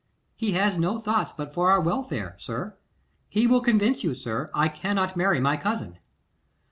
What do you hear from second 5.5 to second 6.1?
cousin.